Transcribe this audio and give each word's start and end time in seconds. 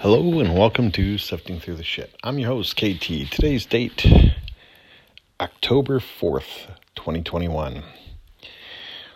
Hello 0.00 0.38
and 0.38 0.56
welcome 0.56 0.92
to 0.92 1.18
Sifting 1.18 1.58
Through 1.58 1.74
the 1.74 1.82
Shit. 1.82 2.14
I'm 2.22 2.38
your 2.38 2.50
host, 2.50 2.76
KT. 2.76 3.32
Today's 3.32 3.66
date, 3.66 4.06
October 5.40 5.98
4th, 5.98 6.76
2021. 6.94 7.82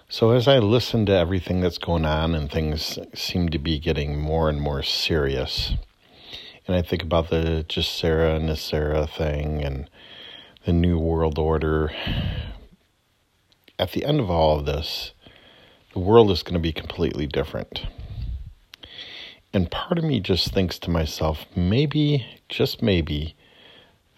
So, 0.09 0.33
as 0.33 0.49
I 0.49 0.59
listen 0.59 1.07
to 1.07 1.13
everything 1.13 1.61
that's 1.61 1.79
going 1.79 2.05
on 2.05 2.35
and 2.35 2.51
things 2.51 2.99
seem 3.15 3.51
to 3.51 3.61
be 3.61 3.79
getting 3.79 4.21
more 4.21 4.49
and 4.49 4.61
more 4.61 4.83
serious, 4.83 5.75
and 6.67 6.75
I 6.75 6.83
think 6.83 7.05
about 7.05 7.31
the 7.31 7.65
GESARA 7.69 8.35
and 8.35 8.49
NESARA 8.49 9.09
thing 9.09 9.63
and 9.63 9.89
the 10.67 10.73
New 10.73 10.99
World 10.99 11.39
Order, 11.39 11.93
at 13.79 13.93
the 13.93 14.05
end 14.05 14.19
of 14.19 14.33
all 14.33 14.59
of 14.59 14.67
this, 14.67 15.13
the 15.93 16.01
world 16.01 16.33
is 16.33 16.43
going 16.43 16.55
to 16.55 16.59
be 16.59 16.73
completely 16.73 17.29
different. 17.29 17.83
And 19.55 19.71
part 19.71 19.99
of 19.99 20.05
me 20.05 20.21
just 20.21 20.53
thinks 20.53 20.79
to 20.81 20.91
myself, 20.91 21.45
maybe, 21.55 22.27
just 22.49 22.81
maybe, 22.83 23.37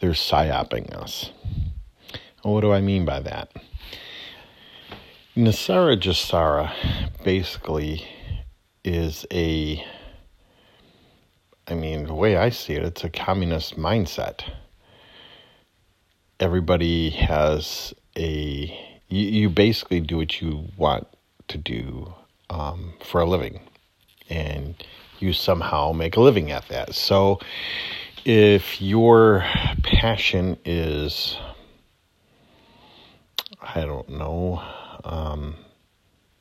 they're 0.01 0.11
psyoping 0.11 0.93
us. 0.95 1.31
what 2.43 2.61
do 2.61 2.73
I 2.73 2.81
mean 2.81 3.05
by 3.05 3.21
that? 3.21 3.51
NESARA 5.37 5.97
GESARA 5.97 6.73
basically 7.25 8.07
is 8.85 9.27
a, 9.33 9.85
I 11.67 11.75
mean, 11.75 12.05
the 12.05 12.15
way 12.15 12.37
I 12.37 12.51
see 12.51 12.75
it, 12.75 12.85
it's 12.85 13.03
a 13.03 13.11
communist 13.11 13.77
mindset. 13.77 14.45
Everybody 16.39 17.11
has 17.11 17.93
a, 18.17 19.01
you, 19.09 19.27
you 19.27 19.51
basically 19.51 20.01
do 20.01 20.19
what 20.19 20.41
you 20.41 20.69
want 20.77 21.09
to 21.49 21.59
do 21.59 22.15
um, 22.51 22.95
for 23.03 23.21
a 23.21 23.27
living. 23.27 23.61
And 24.31 24.75
you 25.19 25.33
somehow 25.33 25.93
make 25.93 26.17
a 26.17 26.21
living 26.21 26.51
at 26.51 26.69
that. 26.69 26.95
So 26.95 27.41
if 28.25 28.81
your 28.81 29.45
passion 29.83 30.57
is, 30.65 31.37
I 33.61 33.83
don't 33.83 34.09
know, 34.09 34.63
um, 35.05 35.57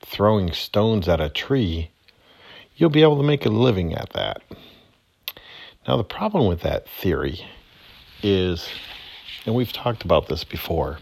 throwing 0.01 0.53
stones 0.53 1.07
at 1.09 1.19
a 1.19 1.29
tree, 1.29 1.91
you'll 2.75 2.89
be 2.89 3.01
able 3.01 3.17
to 3.17 3.23
make 3.23 3.45
a 3.45 3.49
living 3.49 3.93
at 3.93 4.11
that. 4.11 4.41
Now, 5.87 5.97
the 5.97 6.03
problem 6.03 6.47
with 6.47 6.61
that 6.61 6.87
theory 6.87 7.45
is, 8.21 8.67
and 9.45 9.53
we've 9.53 9.73
talked 9.73 10.03
about 10.03 10.27
this 10.27 10.43
before, 10.45 10.99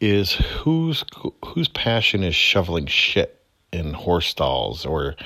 is 0.00 0.32
whose 0.32 1.04
whose 1.44 1.68
passion 1.68 2.24
is 2.24 2.34
shoveling 2.34 2.86
shit 2.86 3.39
in 3.72 3.94
horse 3.94 4.26
stalls 4.26 4.84
or 4.84 5.16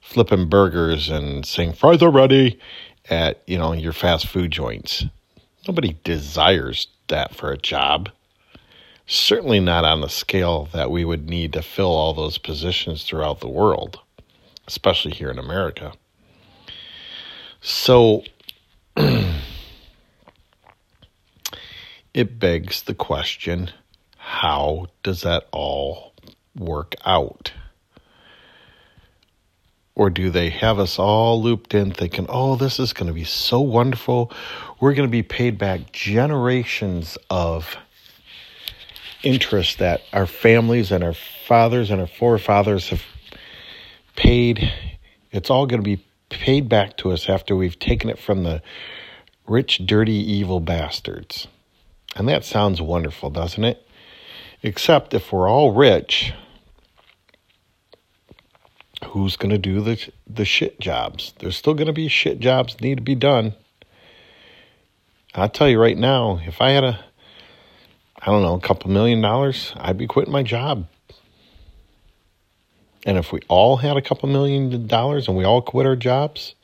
flipping 0.00 0.48
burgers 0.48 1.08
and 1.08 1.46
saying 1.46 1.72
fries 1.72 2.02
are 2.02 2.10
ready 2.10 2.58
at 3.08 3.42
you 3.46 3.58
know 3.58 3.72
your 3.72 3.92
fast 3.92 4.26
food 4.26 4.50
joints. 4.50 5.04
Nobody 5.66 5.96
desires 6.04 6.88
that 7.08 7.34
for 7.34 7.50
a 7.50 7.58
job. 7.58 8.10
Certainly 9.06 9.60
not 9.60 9.84
on 9.84 10.00
the 10.00 10.08
scale 10.08 10.68
that 10.72 10.90
we 10.90 11.04
would 11.04 11.28
need 11.28 11.52
to 11.52 11.62
fill 11.62 11.90
all 11.90 12.14
those 12.14 12.38
positions 12.38 13.04
throughout 13.04 13.40
the 13.40 13.48
world, 13.48 14.00
especially 14.66 15.12
here 15.12 15.30
in 15.30 15.38
America. 15.38 15.92
So 17.60 18.24
it 22.14 22.38
begs 22.38 22.82
the 22.82 22.94
question 22.94 23.70
how 24.16 24.86
does 25.02 25.20
that 25.22 25.48
all 25.52 26.14
work 26.56 26.94
out? 27.04 27.52
Or 29.96 30.10
do 30.10 30.30
they 30.30 30.50
have 30.50 30.78
us 30.78 30.98
all 30.98 31.40
looped 31.40 31.72
in 31.72 31.92
thinking, 31.92 32.26
oh, 32.28 32.56
this 32.56 32.80
is 32.80 32.92
going 32.92 33.06
to 33.06 33.12
be 33.12 33.24
so 33.24 33.60
wonderful? 33.60 34.32
We're 34.80 34.94
going 34.94 35.08
to 35.08 35.12
be 35.12 35.22
paid 35.22 35.56
back 35.56 35.92
generations 35.92 37.16
of 37.30 37.76
interest 39.22 39.78
that 39.78 40.02
our 40.12 40.26
families 40.26 40.90
and 40.90 41.04
our 41.04 41.14
fathers 41.14 41.90
and 41.90 42.00
our 42.00 42.08
forefathers 42.08 42.88
have 42.88 43.02
paid. 44.16 44.72
It's 45.30 45.48
all 45.48 45.66
going 45.66 45.82
to 45.82 45.96
be 45.96 46.04
paid 46.28 46.68
back 46.68 46.96
to 46.98 47.12
us 47.12 47.28
after 47.28 47.54
we've 47.54 47.78
taken 47.78 48.10
it 48.10 48.18
from 48.18 48.42
the 48.42 48.62
rich, 49.46 49.86
dirty, 49.86 50.12
evil 50.12 50.58
bastards. 50.60 51.46
And 52.16 52.28
that 52.28 52.44
sounds 52.44 52.80
wonderful, 52.80 53.30
doesn't 53.30 53.64
it? 53.64 53.86
Except 54.62 55.14
if 55.14 55.32
we're 55.32 55.48
all 55.48 55.72
rich, 55.72 56.32
who's 59.04 59.36
going 59.36 59.50
to 59.50 59.58
do 59.58 59.80
the 59.80 60.10
the 60.26 60.44
shit 60.44 60.80
jobs? 60.80 61.32
There's 61.38 61.56
still 61.56 61.74
going 61.74 61.86
to 61.86 61.92
be 61.92 62.08
shit 62.08 62.40
jobs 62.40 62.80
need 62.80 62.96
to 62.96 63.02
be 63.02 63.14
done. 63.14 63.54
I'll 65.34 65.48
tell 65.48 65.68
you 65.68 65.80
right 65.80 65.98
now, 65.98 66.40
if 66.46 66.60
I 66.60 66.70
had 66.70 66.84
a 66.84 67.04
I 68.18 68.26
don't 68.26 68.42
know, 68.42 68.54
a 68.54 68.60
couple 68.60 68.90
million 68.90 69.20
dollars, 69.20 69.72
I'd 69.76 69.98
be 69.98 70.06
quitting 70.06 70.32
my 70.32 70.42
job. 70.42 70.86
And 73.04 73.18
if 73.18 73.32
we 73.32 73.40
all 73.48 73.76
had 73.76 73.98
a 73.98 74.02
couple 74.02 74.28
million 74.30 74.86
dollars 74.86 75.28
and 75.28 75.36
we 75.36 75.44
all 75.44 75.60
quit 75.60 75.86
our 75.86 75.96
jobs, 75.96 76.54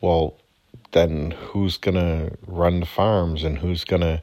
well, 0.00 0.36
then 0.92 1.32
who's 1.32 1.76
going 1.76 1.96
to 1.96 2.36
run 2.46 2.78
the 2.78 2.86
farms 2.86 3.42
and 3.42 3.58
who's 3.58 3.82
going 3.82 4.02
to 4.02 4.22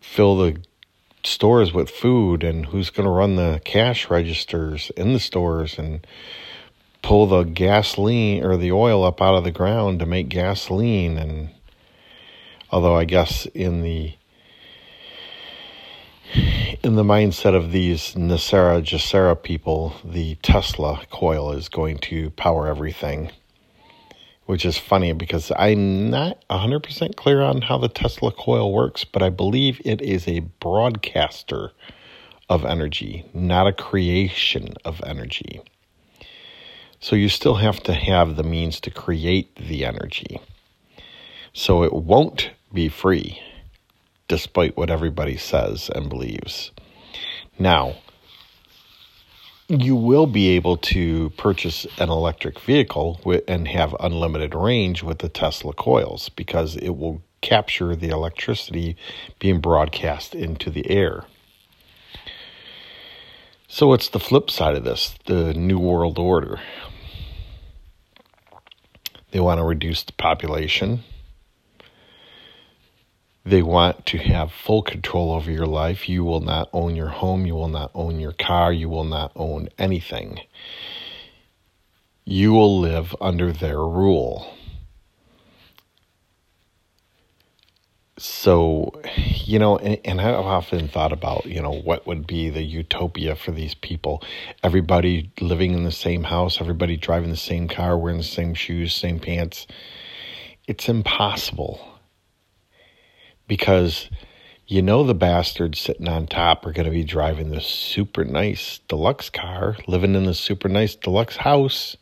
fill 0.00 0.38
the 0.38 0.56
stores 1.26 1.72
with 1.72 1.90
food 1.90 2.42
and 2.44 2.66
who's 2.66 2.90
going 2.90 3.04
to 3.04 3.10
run 3.10 3.36
the 3.36 3.60
cash 3.64 4.08
registers 4.08 4.90
in 4.96 5.12
the 5.12 5.20
stores 5.20 5.78
and 5.78 6.06
pull 7.02 7.26
the 7.26 7.42
gasoline 7.44 8.44
or 8.44 8.56
the 8.56 8.72
oil 8.72 9.04
up 9.04 9.20
out 9.20 9.34
of 9.34 9.44
the 9.44 9.50
ground 9.50 10.00
to 10.00 10.06
make 10.06 10.28
gasoline. 10.28 11.18
And 11.18 11.50
although 12.70 12.96
I 12.96 13.04
guess 13.04 13.46
in 13.46 13.82
the 13.82 14.14
in 16.82 16.96
the 16.96 17.04
mindset 17.04 17.54
of 17.54 17.72
these 17.72 18.14
NESARA 18.14 18.82
GESARA 18.82 19.42
people, 19.42 19.94
the 20.04 20.34
Tesla 20.36 21.02
coil 21.10 21.52
is 21.52 21.68
going 21.68 21.98
to 21.98 22.30
power 22.30 22.66
everything 22.66 23.30
which 24.46 24.64
is 24.64 24.78
funny 24.78 25.12
because 25.12 25.52
I'm 25.56 26.08
not 26.08 26.42
100% 26.48 27.16
clear 27.16 27.42
on 27.42 27.62
how 27.62 27.78
the 27.78 27.88
Tesla 27.88 28.32
coil 28.32 28.72
works, 28.72 29.04
but 29.04 29.22
I 29.22 29.28
believe 29.28 29.80
it 29.84 30.00
is 30.00 30.26
a 30.26 30.40
broadcaster 30.60 31.72
of 32.48 32.64
energy, 32.64 33.28
not 33.34 33.66
a 33.66 33.72
creation 33.72 34.74
of 34.84 35.02
energy. 35.04 35.60
So 37.00 37.16
you 37.16 37.28
still 37.28 37.56
have 37.56 37.82
to 37.84 37.92
have 37.92 38.36
the 38.36 38.42
means 38.42 38.80
to 38.80 38.90
create 38.90 39.54
the 39.56 39.84
energy. 39.84 40.40
So 41.52 41.82
it 41.82 41.92
won't 41.92 42.50
be 42.72 42.88
free, 42.88 43.40
despite 44.28 44.76
what 44.76 44.90
everybody 44.90 45.36
says 45.36 45.90
and 45.94 46.08
believes. 46.08 46.70
Now, 47.58 47.96
you 49.68 49.96
will 49.96 50.26
be 50.26 50.48
able 50.50 50.76
to 50.76 51.30
purchase 51.30 51.86
an 51.98 52.08
electric 52.08 52.60
vehicle 52.60 53.20
and 53.48 53.66
have 53.66 53.96
unlimited 53.98 54.54
range 54.54 55.02
with 55.02 55.18
the 55.18 55.28
Tesla 55.28 55.72
coils 55.72 56.28
because 56.30 56.76
it 56.76 56.90
will 56.90 57.22
capture 57.40 57.96
the 57.96 58.08
electricity 58.08 58.96
being 59.38 59.60
broadcast 59.60 60.34
into 60.34 60.70
the 60.70 60.88
air. 60.90 61.24
So, 63.68 63.88
what's 63.88 64.08
the 64.08 64.20
flip 64.20 64.50
side 64.50 64.76
of 64.76 64.84
this? 64.84 65.16
The 65.26 65.52
New 65.52 65.78
World 65.78 66.18
Order. 66.18 66.60
They 69.32 69.40
want 69.40 69.58
to 69.58 69.64
reduce 69.64 70.04
the 70.04 70.12
population 70.12 71.02
they 73.46 73.62
want 73.62 74.04
to 74.06 74.18
have 74.18 74.50
full 74.50 74.82
control 74.82 75.32
over 75.32 75.52
your 75.52 75.66
life. 75.66 76.08
You 76.08 76.24
will 76.24 76.40
not 76.40 76.68
own 76.72 76.96
your 76.96 77.10
home. 77.10 77.46
You 77.46 77.54
will 77.54 77.68
not 77.68 77.92
own 77.94 78.18
your 78.18 78.32
car. 78.32 78.72
You 78.72 78.88
will 78.88 79.04
not 79.04 79.30
own 79.36 79.68
anything. 79.78 80.40
You 82.24 82.52
will 82.52 82.80
live 82.80 83.14
under 83.20 83.52
their 83.52 83.78
rule. 83.78 84.52
So, 88.18 88.90
you 89.44 89.60
know, 89.60 89.76
and, 89.76 90.00
and, 90.04 90.20
I've 90.20 90.46
often 90.46 90.88
thought 90.88 91.12
about, 91.12 91.46
you 91.46 91.60
know, 91.62 91.70
what 91.70 92.06
would 92.06 92.26
be 92.26 92.48
the 92.48 92.62
utopia 92.62 93.36
for 93.36 93.52
these 93.52 93.74
people. 93.74 94.24
Everybody 94.64 95.30
living 95.40 95.72
in 95.72 95.84
the 95.84 95.92
same 95.92 96.24
house, 96.24 96.60
everybody 96.60 96.96
driving 96.96 97.30
the 97.30 97.36
same 97.36 97.68
car, 97.68 97.96
wearing 97.96 98.16
the 98.16 98.24
same 98.24 98.54
shoes, 98.54 98.94
same 98.94 99.20
pants. 99.20 99.66
It's 100.66 100.88
impossible 100.88 101.95
because 103.46 104.08
you 104.66 104.82
know 104.82 105.04
the 105.04 105.14
bastards 105.14 105.80
sitting 105.80 106.08
on 106.08 106.26
top 106.26 106.66
are 106.66 106.72
going 106.72 106.86
to 106.86 106.92
be 106.92 107.04
driving 107.04 107.50
the 107.50 107.60
super 107.60 108.24
nice 108.24 108.80
deluxe 108.88 109.30
car, 109.30 109.76
living 109.86 110.14
in 110.14 110.24
the 110.24 110.34
super 110.34 110.68
nice 110.68 110.94
deluxe 110.94 111.36
house, 111.36 111.96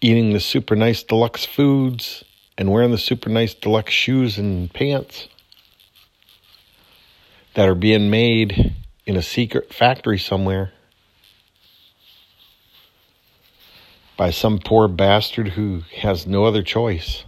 eating 0.00 0.32
the 0.32 0.40
super 0.40 0.76
nice 0.76 1.02
deluxe 1.02 1.44
foods, 1.44 2.24
and 2.58 2.70
wearing 2.70 2.90
the 2.90 2.98
super 2.98 3.30
nice 3.30 3.54
deluxe 3.54 3.92
shoes 3.92 4.38
and 4.38 4.72
pants 4.72 5.28
that 7.54 7.68
are 7.68 7.74
being 7.74 8.10
made 8.10 8.74
in 9.06 9.16
a 9.16 9.22
secret 9.22 9.72
factory 9.72 10.18
somewhere. 10.18 10.72
by 14.20 14.30
some 14.30 14.58
poor 14.58 14.86
bastard 14.86 15.48
who 15.48 15.82
has 15.96 16.26
no 16.26 16.44
other 16.44 16.62
choice. 16.62 17.24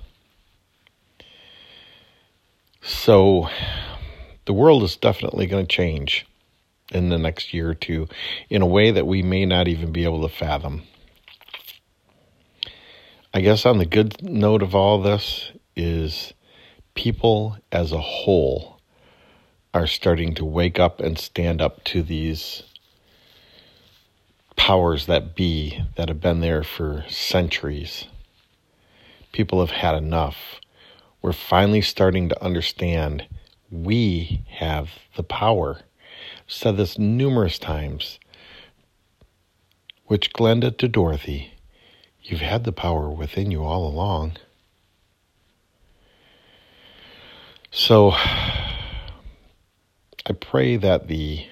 So 2.93 3.49
the 4.44 4.53
world 4.53 4.85
is 4.85 4.97
definitely 4.97 5.47
going 5.47 5.67
to 5.67 5.77
change 5.77 6.25
in 6.93 7.09
the 7.09 7.19
next 7.19 7.53
year 7.53 7.71
or 7.71 7.75
two 7.75 8.06
in 8.49 8.62
a 8.62 8.67
way 8.67 8.91
that 8.93 9.06
we 9.06 9.23
may 9.23 9.44
not 9.44 9.67
even 9.67 9.93
be 9.93 10.05
able 10.05 10.23
to 10.23 10.29
fathom. 10.29 10.83
I 13.35 13.41
guess 13.41 13.67
on 13.67 13.79
the 13.79 13.87
good 13.87 14.23
note 14.23 14.62
of 14.62 14.75
all 14.75 15.00
this 15.00 15.50
is 15.75 16.33
people 16.94 17.56
as 17.73 17.91
a 17.91 18.00
whole 18.00 18.81
are 19.75 19.87
starting 19.87 20.35
to 20.35 20.44
wake 20.44 20.79
up 20.79 21.00
and 21.00 21.19
stand 21.19 21.62
up 21.62 21.83
to 21.85 22.03
these 22.03 22.62
powers 24.55 25.06
that 25.06 25.35
be 25.35 25.83
that 25.97 26.09
have 26.09 26.21
been 26.21 26.41
there 26.41 26.62
for 26.62 27.05
centuries. 27.09 28.06
People 29.33 29.61
have 29.61 29.71
had 29.71 29.97
enough. 29.97 30.61
We're 31.22 31.32
finally 31.32 31.80
starting 31.80 32.28
to 32.28 32.44
understand 32.44 33.26
we 33.70 34.44
have 34.48 34.90
the 35.16 35.22
power. 35.22 35.78
I've 35.78 36.52
said 36.52 36.76
this 36.76 36.98
numerous 36.98 37.60
times. 37.60 38.19
Which 40.06 40.32
Glinda 40.32 40.72
to 40.72 40.88
Dorothy, 40.88 41.54
you've 42.20 42.40
had 42.40 42.64
the 42.64 42.72
power 42.72 43.08
within 43.08 43.52
you 43.52 43.62
all 43.62 43.86
along. 43.86 44.36
So 47.70 48.10
I 50.26 50.32
pray 50.38 50.76
that 50.76 51.06
the 51.06 51.46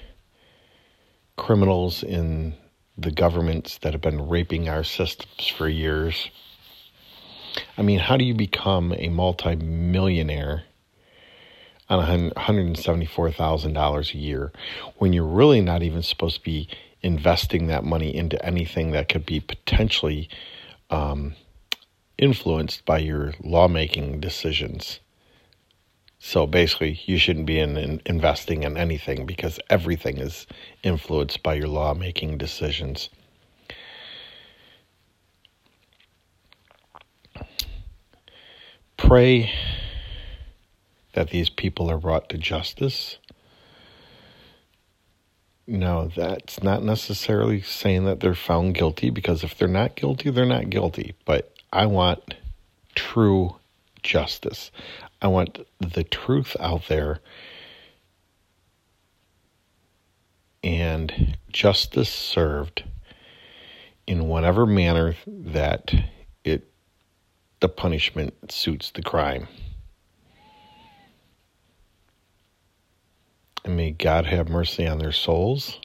criminals 1.37 2.03
in 2.03 2.55
the 2.99 3.11
governments 3.11 3.79
that 3.79 3.93
have 3.95 4.03
been 4.03 4.29
raping 4.29 4.69
our 4.69 4.85
systems 4.85 5.47
for 5.47 5.69
years. 5.69 6.31
I 7.81 7.83
mean, 7.83 7.99
how 7.99 8.19
do 8.19 8.27
you 8.27 8.35
become 8.35 8.93
a 8.93 9.09
multimillionaire 9.09 10.65
on 11.89 12.31
$174,000 12.37 14.15
a 14.15 14.19
year 14.19 14.53
when 14.99 15.15
you're 15.15 15.25
really 15.25 15.63
not 15.63 15.83
even 15.83 16.03
supposed 16.03 16.37
to 16.37 16.43
be 16.43 16.69
investing 17.01 17.69
that 17.69 17.83
money 17.83 18.15
into 18.15 18.45
anything 18.45 18.91
that 18.91 19.09
could 19.09 19.25
be 19.25 19.41
potentially 19.41 20.29
um, 20.91 21.35
influenced 22.19 22.85
by 22.85 22.99
your 22.99 23.33
lawmaking 23.43 24.21
decisions? 24.21 25.01
So 26.19 26.47
basically, 26.47 27.01
you 27.07 27.17
shouldn't 27.17 27.47
be 27.47 27.59
in, 27.59 27.79
in, 27.79 28.03
investing 28.05 28.63
in 28.63 28.77
anything 28.77 29.25
because 29.25 29.59
everything 29.71 30.19
is 30.19 30.47
influenced 30.83 31.43
by 31.43 31.55
your 31.55 31.69
lawmaking 31.69 32.37
decisions. 32.37 33.09
Pray 39.11 39.51
that 41.15 41.31
these 41.31 41.49
people 41.49 41.91
are 41.91 41.99
brought 41.99 42.29
to 42.29 42.39
justice. 42.39 43.19
No, 45.67 46.13
that's 46.15 46.63
not 46.63 46.85
necessarily 46.85 47.61
saying 47.61 48.05
that 48.05 48.21
they're 48.21 48.37
found 48.37 48.77
guilty 48.77 49.11
because 49.11 49.43
if 49.43 49.59
they're 49.59 49.67
not 49.67 49.97
guilty, 49.97 50.31
they're 50.31 50.47
not 50.47 50.71
guilty. 50.71 51.17
But 51.25 51.53
I 51.73 51.87
want 51.87 52.37
true 52.95 53.57
justice. 54.05 54.71
I 55.21 55.27
want 55.27 55.59
the 55.81 56.05
truth 56.05 56.57
out 56.61 56.87
there 56.87 57.19
and 60.63 61.37
justice 61.49 62.11
served 62.11 62.85
in 64.07 64.29
whatever 64.29 64.67
manner 64.67 65.17
that 65.27 65.93
the 67.61 67.69
punishment 67.69 68.51
suits 68.51 68.91
the 68.91 69.03
crime. 69.03 69.47
And 73.65 73.77
may 73.77 73.91
God 73.91 74.27
have 74.27 74.49
mercy 74.49 74.87
on 74.87 74.99
their 74.99 75.13
souls. 75.13 75.79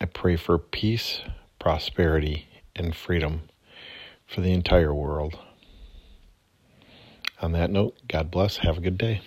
I 0.00 0.04
pray 0.04 0.36
for 0.36 0.58
peace, 0.58 1.20
prosperity, 1.58 2.48
and 2.76 2.94
freedom 2.94 3.42
for 4.26 4.40
the 4.42 4.52
entire 4.52 4.94
world. 4.94 5.38
On 7.40 7.52
that 7.52 7.70
note, 7.70 7.96
God 8.08 8.30
bless. 8.30 8.58
Have 8.58 8.78
a 8.78 8.80
good 8.80 8.98
day. 8.98 9.22